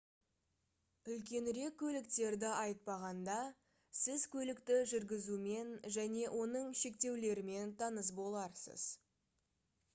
[1.15, 3.37] үлкенірек көліктерді айтпағанда
[4.01, 8.91] сіз көлікті жүргізумен және оның шектеулерімен таныс боларсыз